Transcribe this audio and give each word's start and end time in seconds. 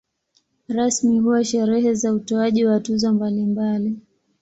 Rasmi 0.67 1.19
huwa 1.19 1.43
sherehe 1.43 1.93
za 1.93 2.13
utoaji 2.13 2.65
wa 2.65 2.79
tuzo 2.79 3.13
mbalimbali. 3.13 3.97